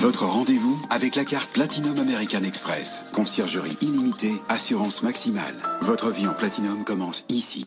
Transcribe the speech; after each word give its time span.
Votre 0.00 0.24
rendez-vous 0.24 0.80
avec 0.88 1.14
la 1.14 1.26
carte 1.26 1.52
Platinum 1.52 1.98
American 1.98 2.42
Express. 2.42 3.04
Conciergerie 3.12 3.76
illimitée, 3.82 4.32
assurance 4.48 5.02
maximale. 5.02 5.54
Votre 5.82 6.10
vie 6.10 6.26
en 6.26 6.32
Platinum 6.32 6.84
commence 6.84 7.26
ici. 7.28 7.66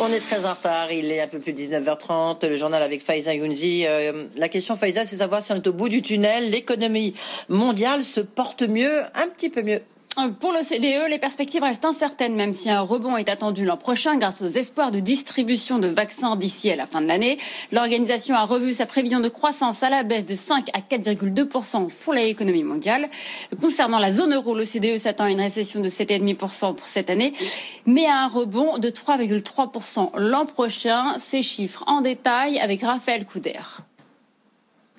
On 0.00 0.10
est 0.10 0.20
très 0.20 0.46
en 0.46 0.54
retard, 0.54 0.90
il 0.92 1.12
est 1.12 1.20
un 1.20 1.28
peu 1.28 1.40
plus 1.40 1.52
de 1.52 1.58
19h30, 1.58 2.48
le 2.48 2.56
journal 2.56 2.82
avec 2.82 3.04
Faiza 3.04 3.34
Younzi. 3.34 3.84
Euh, 3.86 4.24
la 4.36 4.48
question 4.48 4.74
Faiza, 4.74 5.04
c'est 5.04 5.18
savoir 5.18 5.42
si 5.42 5.52
on 5.52 5.56
est 5.56 5.68
au 5.68 5.74
bout 5.74 5.90
du 5.90 6.00
tunnel, 6.00 6.50
l'économie 6.50 7.12
mondiale 7.50 8.02
se 8.02 8.20
porte 8.20 8.62
mieux, 8.62 9.02
un 9.14 9.28
petit 9.28 9.50
peu 9.50 9.60
mieux. 9.62 9.82
Pour 10.40 10.52
l'OCDE, 10.52 11.08
les 11.08 11.18
perspectives 11.18 11.62
restent 11.62 11.84
incertaines, 11.84 12.34
même 12.34 12.52
si 12.52 12.68
un 12.68 12.80
rebond 12.80 13.16
est 13.16 13.30
attendu 13.30 13.64
l'an 13.64 13.76
prochain 13.76 14.18
grâce 14.18 14.42
aux 14.42 14.48
espoirs 14.48 14.92
de 14.92 15.00
distribution 15.00 15.78
de 15.78 15.88
vaccins 15.88 16.36
d'ici 16.36 16.70
à 16.70 16.76
la 16.76 16.86
fin 16.86 17.00
de 17.00 17.06
l'année. 17.06 17.38
L'organisation 17.72 18.34
a 18.34 18.44
revu 18.44 18.72
sa 18.72 18.86
prévision 18.86 19.20
de 19.20 19.28
croissance 19.28 19.82
à 19.82 19.88
la 19.88 20.02
baisse 20.02 20.26
de 20.26 20.34
5 20.34 20.68
à 20.74 20.80
4,2% 20.80 21.90
pour 22.04 22.12
l'économie 22.12 22.64
mondiale. 22.64 23.08
Concernant 23.60 23.98
la 23.98 24.12
zone 24.12 24.34
euro, 24.34 24.54
l'OCDE 24.54 24.98
s'attend 24.98 25.24
à 25.24 25.30
une 25.30 25.40
récession 25.40 25.80
de 25.80 25.88
7,5% 25.88 26.74
pour 26.74 26.86
cette 26.86 27.08
année, 27.08 27.32
mais 27.86 28.06
à 28.06 28.24
un 28.24 28.28
rebond 28.28 28.78
de 28.78 28.90
3,3% 28.90 30.18
l'an 30.18 30.44
prochain. 30.44 31.18
Ces 31.18 31.42
chiffres 31.42 31.84
en 31.86 32.02
détail 32.02 32.58
avec 32.58 32.82
Raphaël 32.82 33.24
Couder. 33.24 33.60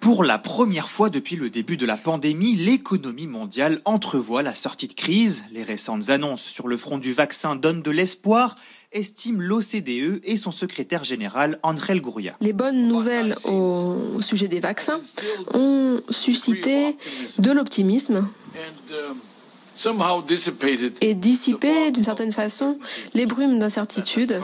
Pour 0.01 0.23
la 0.23 0.39
première 0.39 0.89
fois 0.89 1.11
depuis 1.11 1.35
le 1.35 1.51
début 1.51 1.77
de 1.77 1.85
la 1.85 1.95
pandémie, 1.95 2.55
l'économie 2.55 3.27
mondiale 3.27 3.79
entrevoit 3.85 4.41
la 4.41 4.55
sortie 4.55 4.87
de 4.87 4.93
crise. 4.93 5.45
Les 5.51 5.61
récentes 5.61 6.09
annonces 6.09 6.41
sur 6.41 6.67
le 6.67 6.75
front 6.75 6.97
du 6.97 7.13
vaccin 7.13 7.55
donnent 7.55 7.83
de 7.83 7.91
l'espoir, 7.91 8.55
estime 8.91 9.43
l'OCDE 9.43 10.19
et 10.23 10.37
son 10.37 10.51
secrétaire 10.51 11.03
général 11.03 11.59
Angel 11.61 12.01
Gouria. 12.01 12.35
Les 12.41 12.51
bonnes 12.51 12.87
nouvelles 12.87 13.35
au 13.45 14.19
sujet 14.21 14.47
des 14.47 14.59
vaccins 14.59 14.99
ont 15.53 16.01
suscité 16.09 16.97
de 17.37 17.51
l'optimisme 17.51 18.27
et 21.01 21.13
dissipé 21.13 21.91
d'une 21.91 22.03
certaine 22.03 22.31
façon 22.31 22.77
les 23.13 23.25
brumes 23.25 23.59
d'incertitude 23.59 24.41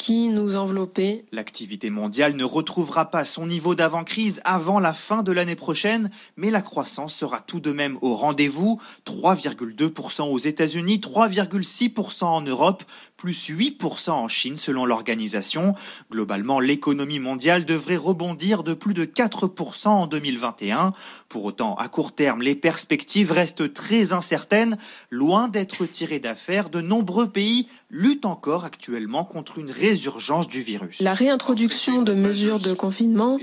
qui 0.00 0.28
nous 0.28 0.56
enveloppaient. 0.56 1.26
L'activité 1.30 1.90
mondiale 1.90 2.34
ne 2.34 2.44
retrouvera 2.44 3.10
pas 3.10 3.26
son 3.26 3.46
niveau 3.46 3.74
d'avant-crise 3.74 4.40
avant 4.44 4.80
la 4.80 4.94
fin 4.94 5.22
de 5.22 5.30
l'année 5.30 5.56
prochaine, 5.56 6.08
mais 6.38 6.50
la 6.50 6.62
croissance 6.62 7.14
sera 7.14 7.40
tout 7.40 7.60
de 7.60 7.70
même 7.70 7.98
au 8.00 8.14
rendez-vous. 8.14 8.80
3,2% 9.04 10.22
aux 10.22 10.38
États-Unis, 10.38 11.02
3,6% 11.04 12.24
en 12.24 12.40
Europe, 12.40 12.82
plus 13.20 13.50
8% 13.50 14.10
en 14.12 14.28
Chine 14.28 14.56
selon 14.56 14.86
l'organisation. 14.86 15.74
Globalement, 16.10 16.58
l'économie 16.58 17.18
mondiale 17.18 17.66
devrait 17.66 17.98
rebondir 17.98 18.62
de 18.62 18.72
plus 18.72 18.94
de 18.94 19.04
4% 19.04 19.88
en 19.88 20.06
2021. 20.06 20.94
Pour 21.28 21.44
autant, 21.44 21.74
à 21.74 21.88
court 21.88 22.12
terme, 22.12 22.40
les 22.40 22.54
perspectives 22.54 23.30
restent 23.30 23.74
très 23.74 24.14
incertaines. 24.14 24.78
Loin 25.10 25.48
d'être 25.48 25.84
tirées 25.84 26.18
d'affaires, 26.18 26.70
de 26.70 26.80
nombreux 26.80 27.28
pays 27.28 27.66
luttent 27.90 28.24
encore 28.24 28.64
actuellement 28.64 29.24
contre 29.24 29.58
une 29.58 29.70
résurgence 29.70 30.48
du 30.48 30.62
virus. 30.62 30.98
La 31.00 31.12
réintroduction 31.12 32.00
de 32.00 32.14
mesures 32.14 32.58
de 32.58 32.72
confinement 32.72 33.38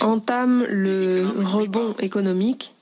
entame 0.00 0.64
le 0.68 1.24
rebond 1.44 1.94
économique 2.00 2.74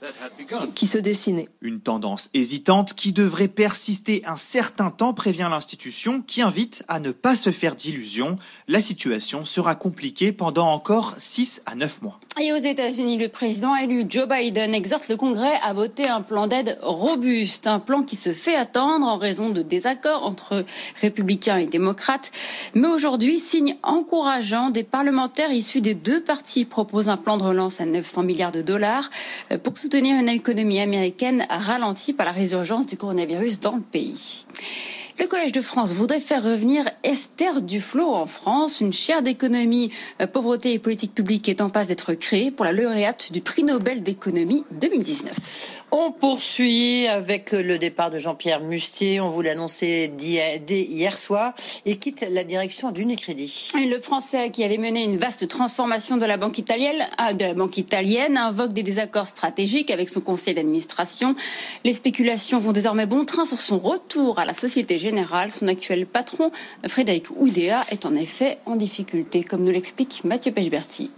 qui 0.74 0.86
se 0.86 0.98
dessinait. 0.98 1.48
Une 1.60 1.80
tendance 1.80 2.30
hésitante 2.34 2.94
qui 2.94 3.12
devrait 3.12 3.48
persister 3.48 4.22
un 4.26 4.36
certain 4.36 4.90
temps, 4.90 5.14
prévient 5.14 5.48
l'institution, 5.50 6.22
qui 6.22 6.42
invite 6.42 6.84
à 6.88 7.00
ne 7.00 7.10
pas 7.10 7.36
se 7.36 7.50
faire 7.50 7.74
d'illusions. 7.74 8.36
La 8.68 8.80
situation 8.80 9.44
sera 9.44 9.74
compliquée 9.74 10.32
pendant 10.32 10.68
encore 10.68 11.14
6 11.18 11.62
à 11.66 11.74
9 11.74 12.02
mois. 12.02 12.20
Et 12.40 12.52
aux 12.52 12.56
États-Unis, 12.56 13.18
le 13.18 13.28
président 13.28 13.74
élu 13.74 14.04
Joe 14.08 14.28
Biden 14.28 14.72
exhorte 14.72 15.08
le 15.08 15.16
Congrès 15.16 15.58
à 15.60 15.72
voter 15.72 16.06
un 16.06 16.20
plan 16.20 16.46
d'aide 16.46 16.78
robuste, 16.82 17.66
un 17.66 17.80
plan 17.80 18.04
qui 18.04 18.14
se 18.14 18.32
fait 18.32 18.54
attendre 18.54 19.04
en 19.06 19.16
raison 19.16 19.50
de 19.50 19.60
désaccords 19.60 20.24
entre 20.24 20.64
républicains 21.00 21.56
et 21.56 21.66
démocrates. 21.66 22.30
Mais 22.74 22.86
aujourd'hui, 22.86 23.40
signe 23.40 23.74
encourageant, 23.82 24.70
des 24.70 24.84
parlementaires 24.84 25.50
issus 25.50 25.80
des 25.80 25.96
deux 25.96 26.22
partis 26.22 26.64
proposent 26.64 27.08
un 27.08 27.16
plan 27.16 27.38
de 27.38 27.42
relance 27.42 27.80
à 27.80 27.86
900 27.86 28.22
milliards 28.22 28.52
de 28.52 28.62
dollars 28.62 29.10
pour 29.64 29.76
soutenir 29.76 30.16
une 30.16 30.28
économie 30.28 30.78
américaine 30.78 31.44
ralentie 31.50 32.12
par 32.12 32.26
la 32.26 32.32
résurgence 32.32 32.86
du 32.86 32.96
coronavirus 32.96 33.58
dans 33.58 33.74
le 33.74 33.82
pays. 33.82 34.46
Le 35.20 35.26
Collège 35.26 35.50
de 35.50 35.60
France 35.60 35.94
voudrait 35.94 36.20
faire 36.20 36.44
revenir 36.44 36.84
Esther 37.02 37.60
Duflo 37.60 38.14
en 38.14 38.26
France. 38.26 38.80
Une 38.80 38.92
chaire 38.92 39.20
d'économie, 39.20 39.90
euh, 40.20 40.28
pauvreté 40.28 40.72
et 40.72 40.78
politique 40.78 41.12
publique 41.12 41.48
est 41.48 41.60
en 41.60 41.70
passe 41.70 41.88
d'être 41.88 42.14
créée 42.14 42.52
pour 42.52 42.64
la 42.64 42.72
lauréate 42.72 43.32
du 43.32 43.40
prix 43.40 43.64
Nobel 43.64 44.04
d'économie 44.04 44.62
2019. 44.80 45.82
On 45.90 46.12
poursuit 46.12 47.08
avec 47.08 47.50
le 47.50 47.78
départ 47.78 48.10
de 48.10 48.18
Jean-Pierre 48.18 48.60
Mustier. 48.60 49.20
On 49.20 49.28
vous 49.28 49.42
l'annonçait 49.42 50.06
dès 50.06 50.82
hier 50.82 51.18
soir 51.18 51.52
et 51.84 51.96
quitte 51.96 52.24
la 52.30 52.44
direction 52.44 52.92
d'Unicredit. 52.92 53.72
Le 53.74 53.98
Français 53.98 54.50
qui 54.50 54.62
avait 54.62 54.78
mené 54.78 55.02
une 55.02 55.16
vaste 55.16 55.48
transformation 55.48 56.16
de 56.16 56.26
la 56.26 56.36
banque 56.36 56.58
italienne, 56.58 57.08
ah, 57.16 57.34
de 57.34 57.44
la 57.44 57.54
banque 57.54 57.76
italienne 57.76 58.36
invoque 58.36 58.72
des 58.72 58.84
désaccords 58.84 59.26
stratégiques 59.26 59.90
avec 59.90 60.08
son 60.08 60.20
conseil 60.20 60.54
d'administration. 60.54 61.34
Les 61.84 61.92
spéculations 61.92 62.60
vont 62.60 62.72
désormais 62.72 63.06
bon 63.06 63.24
train 63.24 63.44
sur 63.44 63.58
son 63.58 63.78
retour 63.78 64.38
à 64.38 64.44
la 64.44 64.52
Société 64.52 64.96
Générale 64.96 65.07
son 65.50 65.68
actuel 65.68 66.06
patron, 66.06 66.50
Frédéric 66.86 67.30
Oudéa, 67.36 67.80
est 67.90 68.06
en 68.06 68.14
effet 68.14 68.58
en 68.66 68.76
difficulté, 68.76 69.42
comme 69.42 69.64
nous 69.64 69.72
l'explique 69.72 70.22
Mathieu 70.24 70.52
Pechberti. 70.52 71.10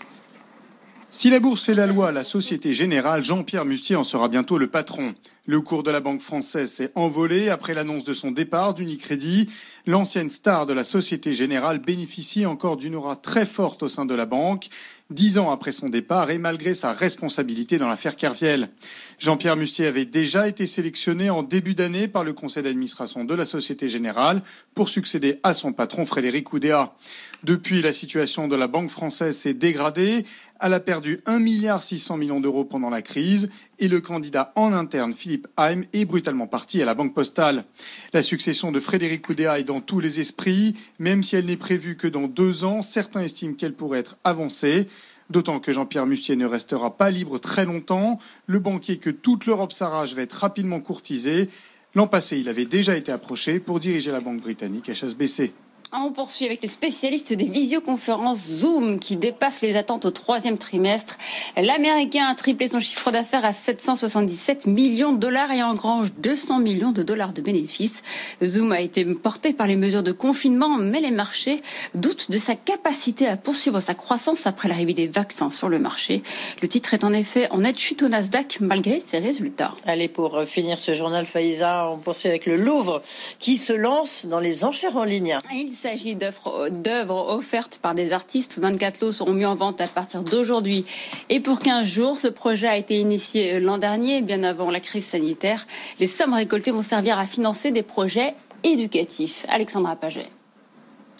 Si 1.21 1.28
la 1.28 1.39
bourse 1.39 1.65
fait 1.65 1.75
la 1.75 1.87
loi, 1.87 2.12
la 2.12 2.25
Société 2.25 2.73
Générale, 2.73 3.23
Jean-Pierre 3.23 3.67
Mustier 3.67 3.95
en 3.95 4.05
sera 4.05 4.28
bientôt 4.28 4.56
le 4.56 4.69
patron. 4.69 5.12
Le 5.45 5.61
cours 5.61 5.83
de 5.83 5.91
la 5.91 6.01
banque 6.01 6.23
française 6.23 6.73
s'est 6.73 6.93
envolé 6.95 7.51
après 7.51 7.75
l'annonce 7.75 8.05
de 8.05 8.15
son 8.15 8.31
départ 8.31 8.73
d'Unicredit. 8.73 9.51
L'ancienne 9.87 10.31
star 10.31 10.65
de 10.65 10.72
la 10.72 10.84
Société 10.84 11.34
Générale 11.34 11.78
bénéficie 11.78 12.47
encore 12.47 12.78
d'une 12.78 12.95
aura 12.95 13.17
très 13.17 13.45
forte 13.45 13.83
au 13.83 13.89
sein 13.89 14.07
de 14.07 14.15
la 14.15 14.25
banque, 14.25 14.69
dix 15.10 15.38
ans 15.38 15.50
après 15.50 15.72
son 15.72 15.88
départ 15.88 16.31
et 16.31 16.38
malgré 16.38 16.75
sa 16.75 16.93
responsabilité 16.93 17.78
dans 17.78 17.88
l'affaire 17.88 18.16
Kerviel. 18.16 18.71
Jean-Pierre 19.19 19.56
Mustier 19.56 19.87
avait 19.87 20.04
déjà 20.04 20.48
été 20.48 20.66
sélectionné 20.66 21.31
en 21.31 21.43
début 21.43 21.75
d'année 21.75 22.09
par 22.09 22.25
le 22.25 22.32
conseil 22.32 22.62
d'administration 22.62 23.25
de 23.25 23.34
la 23.34 23.47
Société 23.47 23.88
Générale 23.88 24.43
pour 24.75 24.88
succéder 24.88 25.41
à 25.43 25.53
son 25.53 25.72
patron 25.72 26.06
Frédéric 26.06 26.53
Oudéa. 26.53 26.94
Depuis, 27.43 27.82
la 27.82 27.93
situation 27.93 28.48
de 28.48 28.56
la 28.56 28.69
banque 28.69 28.91
française 28.91 29.37
s'est 29.37 29.54
dégradée. 29.54 30.25
Elle 30.62 30.75
a 30.75 30.81
perdu 30.81 31.21
1,6 31.26 31.41
milliard 31.41 31.82
millions 32.19 32.41
d'euros 32.41 32.66
pendant 32.66 32.91
la 32.91 33.00
crise 33.00 33.48
et 33.78 33.88
le 33.88 34.03
candidat 34.03 34.53
en 34.56 34.75
interne, 34.75 35.15
Philippe 35.15 35.48
Haim, 35.56 35.81
est 35.94 36.04
brutalement 36.04 36.47
parti 36.47 36.82
à 36.82 36.84
la 36.84 36.94
Banque 36.94 37.15
Postale. 37.15 37.65
La 38.12 38.22
succession 38.22 38.71
de 38.71 38.78
Frédéric 38.78 39.26
Oudéa 39.31 39.59
est 39.59 39.65
dans 39.65 39.81
tous 39.81 40.00
les 40.00 40.21
esprits, 40.21 40.76
même 40.98 41.22
si 41.22 41.37
elle 41.37 41.47
n'est 41.47 41.56
prévue 41.56 41.97
que 41.97 42.06
dans 42.06 42.28
deux 42.28 42.65
ans, 42.65 42.82
certains 42.82 43.22
estiment 43.22 43.54
qu'elle 43.54 43.72
pourrait 43.72 44.00
être 44.00 44.19
avancée. 44.22 44.86
D'autant 45.30 45.60
que 45.60 45.72
Jean-Pierre 45.72 46.07
Mustier 46.07 46.36
ne 46.36 46.45
restera 46.45 46.97
pas 46.97 47.10
libre 47.10 47.39
très 47.39 47.65
longtemps. 47.65 48.18
Le 48.47 48.59
banquier 48.59 48.98
que 48.98 49.10
toute 49.10 49.47
l'Europe 49.47 49.72
s'arrache 49.72 50.15
va 50.15 50.22
être 50.22 50.34
rapidement 50.34 50.80
courtisé. 50.80 51.48
L'an 51.95 52.06
passé, 52.06 52.39
il 52.39 52.48
avait 52.51 52.66
déjà 52.66 52.97
été 52.97 53.13
approché 53.13 53.60
pour 53.60 53.80
diriger 53.80 54.10
la 54.10 54.21
banque 54.21 54.42
britannique 54.42 54.91
HSBC. 54.91 55.54
On 55.92 56.13
poursuit 56.13 56.47
avec 56.47 56.63
le 56.63 56.69
spécialiste 56.69 57.33
des 57.33 57.47
visioconférences 57.47 58.47
Zoom 58.47 59.01
qui 59.01 59.16
dépasse 59.16 59.60
les 59.60 59.75
attentes 59.75 60.04
au 60.04 60.13
troisième 60.13 60.57
trimestre. 60.57 61.19
L'Américain 61.57 62.27
a 62.27 62.37
triplé 62.37 62.69
son 62.69 62.78
chiffre 62.78 63.10
d'affaires 63.10 63.45
à 63.45 63.51
777 63.51 64.69
millions 64.69 65.13
de 65.13 65.19
dollars 65.19 65.51
et 65.51 65.65
engrange 65.65 66.13
200 66.19 66.60
millions 66.60 66.92
de 66.92 67.03
dollars 67.03 67.33
de 67.33 67.42
bénéfices. 67.42 68.04
Zoom 68.45 68.71
a 68.71 68.81
été 68.81 69.04
porté 69.04 69.53
par 69.53 69.66
les 69.66 69.75
mesures 69.75 70.04
de 70.04 70.13
confinement, 70.13 70.77
mais 70.78 71.01
les 71.01 71.10
marchés 71.10 71.60
doutent 71.97 72.31
de 72.31 72.39
sa 72.39 72.54
capacité 72.54 73.27
à 73.27 73.37
poursuivre 73.37 73.81
sa 73.81 73.95
croissance 73.95 74.47
après 74.47 74.69
l'arrivée 74.69 74.95
des 74.95 75.09
vaccins 75.09 75.51
sur 75.51 75.69
le 75.69 75.81
marché. 75.81 76.22
Le 76.63 76.69
titre 76.69 76.95
est 76.95 77.03
en 77.03 77.13
effet 77.13 77.51
en 77.51 77.59
nette 77.59 77.78
chute 77.78 78.04
au 78.04 78.09
Nasdaq 78.09 78.59
malgré 78.60 79.01
ses 79.01 79.19
résultats. 79.19 79.75
Allez, 79.87 80.07
pour 80.07 80.41
finir 80.45 80.78
ce 80.78 80.95
journal 80.95 81.27
Faïza, 81.27 81.91
on 81.91 81.98
poursuit 81.98 82.28
avec 82.28 82.47
le 82.47 82.57
Louvre 82.57 83.03
qui 83.41 83.57
se 83.57 83.72
lance 83.72 84.27
dans 84.27 84.39
les 84.39 84.63
enchères 84.63 84.97
en 84.97 85.04
ligne. 85.04 85.37
Il 85.53 85.79
s'agit 85.80 86.15
d'œuvres 86.15 87.32
offertes 87.32 87.78
par 87.80 87.94
des 87.94 88.12
artistes. 88.12 88.59
24 88.59 89.00
lots 89.00 89.12
seront 89.12 89.32
mis 89.32 89.47
en 89.47 89.54
vente 89.54 89.80
à 89.80 89.86
partir 89.86 90.22
d'aujourd'hui 90.22 90.84
et 91.30 91.41
pour 91.41 91.59
15 91.59 91.86
jours. 91.86 92.18
Ce 92.18 92.28
projet 92.28 92.68
a 92.68 92.77
été 92.77 92.98
initié 92.98 93.60
l'an 93.60 93.78
dernier, 93.78 94.21
bien 94.21 94.42
avant 94.42 94.71
la 94.71 94.80
crise 94.80 95.06
sanitaire. 95.06 95.66
Les 95.98 96.06
sommes 96.06 96.34
récoltées 96.34 96.71
vont 96.71 96.82
servir 96.82 97.18
à 97.18 97.24
financer 97.24 97.71
des 97.71 97.82
projets 97.82 98.34
éducatifs. 98.62 99.47
Alexandra 99.48 99.97
Paget. 99.97 100.28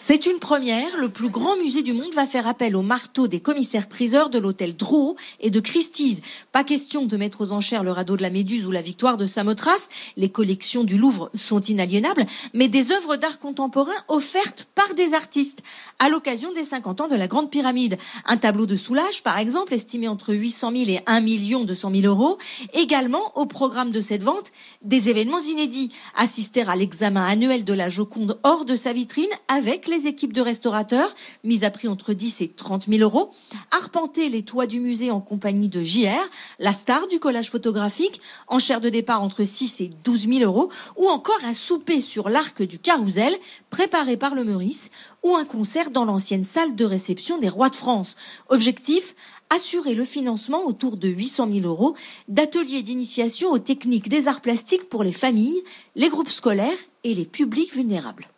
C'est 0.03 0.25
une 0.25 0.39
première. 0.39 0.97
Le 0.97 1.09
plus 1.09 1.29
grand 1.29 1.55
musée 1.57 1.83
du 1.83 1.93
monde 1.93 2.11
va 2.15 2.25
faire 2.25 2.47
appel 2.47 2.75
au 2.75 2.81
marteau 2.81 3.27
des 3.27 3.39
commissaires-priseurs 3.39 4.31
de 4.31 4.39
l'hôtel 4.39 4.75
Drouot 4.75 5.15
et 5.39 5.51
de 5.51 5.59
Christie's. 5.59 6.21
Pas 6.51 6.63
question 6.63 7.05
de 7.05 7.17
mettre 7.17 7.41
aux 7.41 7.51
enchères 7.51 7.83
le 7.83 7.91
radeau 7.91 8.17
de 8.17 8.23
la 8.23 8.31
Méduse 8.31 8.65
ou 8.65 8.71
la 8.71 8.81
victoire 8.81 9.15
de 9.15 9.27
Samothrace. 9.27 9.89
Les 10.17 10.29
collections 10.29 10.83
du 10.83 10.97
Louvre 10.97 11.29
sont 11.35 11.61
inaliénables, 11.61 12.25
mais 12.55 12.67
des 12.67 12.91
œuvres 12.91 13.15
d'art 13.15 13.37
contemporain 13.37 13.93
offertes 14.07 14.67
par 14.73 14.95
des 14.95 15.13
artistes 15.13 15.61
à 15.99 16.09
l'occasion 16.09 16.51
des 16.51 16.63
50 16.63 17.01
ans 17.01 17.07
de 17.07 17.15
la 17.15 17.27
Grande 17.27 17.51
Pyramide. 17.51 17.99
Un 18.25 18.37
tableau 18.37 18.65
de 18.65 18.75
Soulage, 18.75 19.21
par 19.21 19.37
exemple, 19.37 19.75
estimé 19.75 20.07
entre 20.07 20.33
800 20.33 20.71
000 20.77 20.89
et 20.89 21.01
1 21.05 21.21
million 21.21 21.63
200 21.63 21.91
000 21.93 22.07
euros. 22.07 22.39
Également, 22.73 23.37
au 23.37 23.45
programme 23.45 23.91
de 23.91 24.01
cette 24.01 24.23
vente, 24.23 24.51
des 24.81 25.09
événements 25.09 25.41
inédits. 25.41 25.91
Assister 26.15 26.67
à 26.67 26.75
l'examen 26.75 27.23
annuel 27.23 27.63
de 27.63 27.73
la 27.73 27.91
Joconde 27.91 28.39
hors 28.41 28.65
de 28.65 28.75
sa 28.75 28.93
vitrine 28.93 29.29
avec 29.47 29.90
les 29.91 30.07
équipes 30.07 30.33
de 30.33 30.41
restaurateurs, 30.41 31.13
mises 31.43 31.63
à 31.63 31.69
prix 31.69 31.87
entre 31.87 32.13
10 32.13 32.41
et 32.41 32.47
30 32.47 32.87
000 32.87 33.01
euros, 33.01 33.31
arpenter 33.69 34.29
les 34.29 34.43
toits 34.43 34.65
du 34.65 34.79
musée 34.79 35.11
en 35.11 35.21
compagnie 35.21 35.69
de 35.69 35.83
JR, 35.83 36.29
la 36.59 36.71
star 36.71 37.07
du 37.07 37.19
collage 37.19 37.51
photographique, 37.51 38.21
en 38.47 38.57
chair 38.57 38.81
de 38.81 38.89
départ 38.89 39.21
entre 39.21 39.43
6 39.43 39.81
et 39.81 39.91
12 40.03 40.27
000 40.27 40.39
euros, 40.39 40.71
ou 40.97 41.07
encore 41.09 41.39
un 41.43 41.53
souper 41.53 42.01
sur 42.01 42.29
l'arc 42.29 42.63
du 42.63 42.79
Carousel, 42.79 43.35
préparé 43.69 44.17
par 44.17 44.33
le 44.33 44.43
Meurice, 44.43 44.89
ou 45.23 45.35
un 45.35 45.45
concert 45.45 45.91
dans 45.91 46.05
l'ancienne 46.05 46.43
salle 46.43 46.75
de 46.75 46.85
réception 46.85 47.37
des 47.37 47.49
rois 47.49 47.69
de 47.69 47.75
France. 47.75 48.15
Objectif 48.49 49.15
assurer 49.51 49.93
le 49.95 50.05
financement 50.05 50.65
autour 50.65 50.95
de 50.95 51.09
800 51.09 51.49
000 51.51 51.67
euros 51.67 51.93
d'ateliers 52.29 52.83
d'initiation 52.83 53.51
aux 53.51 53.59
techniques 53.59 54.07
des 54.07 54.29
arts 54.29 54.41
plastiques 54.41 54.87
pour 54.87 55.03
les 55.03 55.11
familles, 55.11 55.61
les 55.95 56.07
groupes 56.07 56.29
scolaires 56.29 56.77
et 57.03 57.13
les 57.13 57.25
publics 57.25 57.73
vulnérables. 57.73 58.29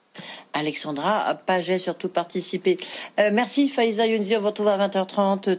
Alexandra 0.54 1.36
Paget 1.46 1.78
surtout 1.78 2.10
participer. 2.10 2.78
Euh, 3.20 3.32
merci 3.34 3.70
Faiza 3.70 4.06
Younzi, 4.08 4.38
on 4.38 4.42
vous 4.42 4.48
retrouve 4.48 4.68
à 4.68 4.78
20h30. 4.78 5.58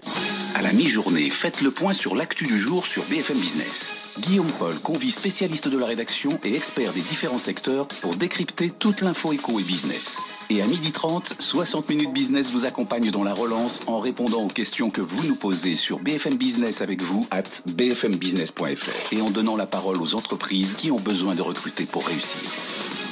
À 0.54 0.62
la 0.62 0.72
mi-journée, 0.72 1.30
faites 1.30 1.62
le 1.62 1.70
point 1.70 1.94
sur 1.94 2.14
l'actu 2.14 2.46
du 2.46 2.58
jour 2.58 2.86
sur 2.86 3.02
BFM 3.04 3.36
Business. 3.38 4.14
Guillaume 4.20 4.50
Paul 4.58 4.78
convie 4.78 5.10
spécialistes 5.10 5.68
de 5.68 5.76
la 5.76 5.86
rédaction 5.86 6.30
et 6.44 6.54
experts 6.54 6.92
des 6.92 7.00
différents 7.00 7.40
secteurs 7.40 7.88
pour 8.00 8.14
décrypter 8.14 8.70
toute 8.70 9.00
l'info 9.00 9.32
éco 9.32 9.58
et 9.58 9.64
business. 9.64 10.22
Et 10.50 10.62
à 10.62 10.66
12h30, 10.66 11.40
60 11.40 11.88
minutes 11.88 12.12
business 12.12 12.52
vous 12.52 12.66
accompagne 12.66 13.10
dans 13.10 13.24
la 13.24 13.34
relance 13.34 13.80
en 13.86 13.98
répondant 13.98 14.42
aux 14.42 14.48
questions 14.48 14.90
que 14.90 15.00
vous 15.00 15.26
nous 15.26 15.34
posez 15.36 15.74
sur 15.74 15.98
BFM 15.98 16.36
Business 16.36 16.82
avec 16.82 17.02
vous 17.02 17.26
at 17.30 17.42
bfmbusiness.fr 17.66 19.12
et 19.12 19.20
en 19.20 19.30
donnant 19.30 19.56
la 19.56 19.66
parole 19.66 20.00
aux 20.00 20.14
entreprises 20.14 20.74
qui 20.76 20.90
ont 20.90 21.00
besoin 21.00 21.34
de 21.34 21.42
recruter 21.42 21.84
pour 21.84 22.06
réussir. 22.06 22.38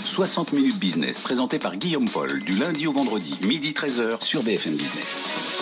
60 0.05 0.53
minutes 0.53 0.79
business 0.79 1.21
présenté 1.21 1.59
par 1.59 1.77
Guillaume 1.77 2.09
Paul 2.09 2.41
du 2.41 2.53
lundi 2.53 2.87
au 2.87 2.93
vendredi, 2.93 3.35
midi 3.47 3.73
13h 3.73 4.23
sur 4.23 4.43
BFM 4.43 4.75
Business. 4.75 5.62